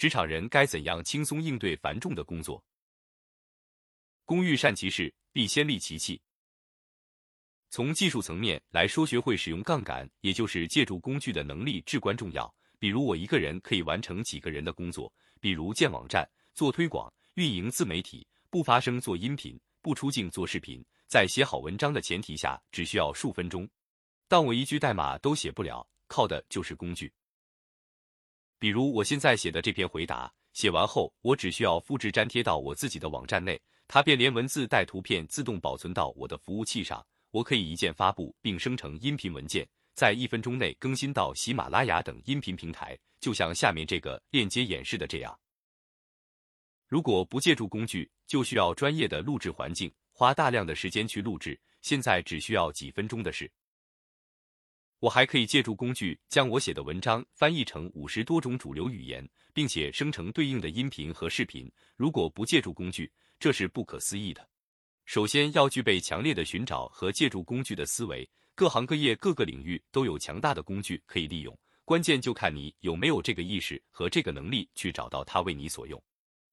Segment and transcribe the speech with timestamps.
[0.00, 2.64] 职场人该怎样轻松应对繁重的工作？
[4.24, 6.18] 工欲善其事，必先利其器。
[7.68, 12.50] 从技术层面来说，学会使用杠杆，也就是借助工具的能力至关重要。
[12.78, 23.68] 比如，我一个人可以完成几个人的工作，比如建网站、做推广、运营自媒体，不发声做音频，不出镜做视频，在写好文章的前提下，只需要数分钟。
[24.28, 27.12] 但我一句代码都写不了，靠的就是工具。
[28.60, 37.02] 比如我现在写的这篇回答，写完后我只需要复制粘贴到我自己的网站内，它便连文字带图片自动保存到我的服务器上。
[37.30, 45.34] 我可以一键发布并生成音频文件，在一分钟内更新到喜马拉雅等音频平台，就像下面这个链接演示的这样。
[46.86, 51.58] 如果不借助工具，就需要专业的录制环境，花大量的时间去录制。
[51.80, 53.50] 现在只需要几分钟的事。
[55.00, 61.70] 我还可以借助工具，将我写的文章翻译成五十多种主流语言，并且生成对应的音频和视频。
[61.96, 64.46] 如果不借助工具，这是不可思议的。
[65.06, 76.00] 首先要具备强烈的寻找和借助工具的思维，各行各业各个领域都有强大的工具可以利用，关键就看你有没有这个意识和这个能力去找到它为你所用。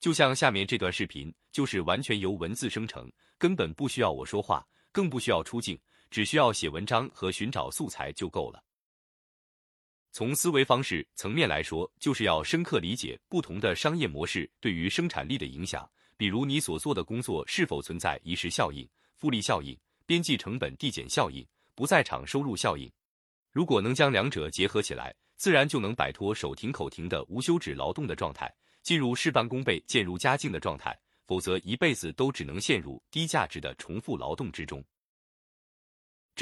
[0.00, 5.78] 就像下面这段视频，就是完全由文字生成，根本不需要我说话，更不需要出镜，
[6.12, 8.62] 只需要写文章和寻找素材就够了。
[10.12, 15.90] 从思维方式层面来说，就是要深刻理解不同的商业模式对于生产力的影响。
[16.18, 22.92] 比如你所做的工作是否存在一时效应、复利效应、边际成本递减效应、不在场收入效应？
[23.50, 30.96] 如果能将两者结合起来，自然就能摆脱手停口停的无休止劳动的状态，进入事半功倍、渐入佳境的状态。
[31.26, 34.84] 否则，一辈子都只能陷入低价值的重复劳动之中。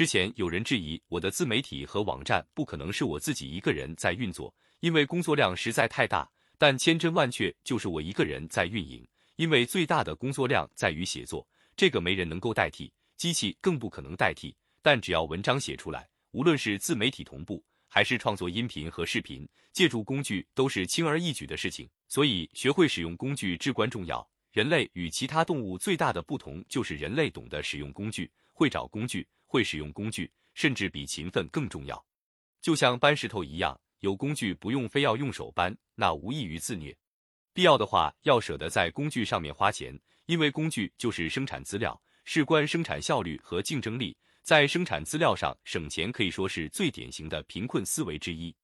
[0.01, 6.27] 之前有人质疑我的自媒体和网站不可能是我自己一个人在运作，因为工作量实在太大。
[6.57, 9.07] 但千真万确，就是我一个人在运营。
[9.35, 14.55] 因为最大的工作量在于写作，这个没人能够代替，机器更不可能代替。
[14.81, 21.87] 但只要文章写出来，无论是自媒体同步，还是创作音频和视频，借助工具都是轻而易举的事情。
[22.07, 24.27] 所以，学会使用工具至关重要。
[24.51, 32.01] 人类与其他动物最大的不同，就是人类懂得使用工具，会找工具，会使用工具，甚至比勤奋更重要。
[32.61, 36.95] 就像搬石头一样，有工具不用非要用手搬，那无异于自虐。
[37.53, 44.15] 必要的话，要舍得在工具上面花钱，因为工具就是生产资料，事关生产效率和竞争力。
[44.41, 48.55] 在生产资料上省钱，可以说是最典型的贫困思维之一。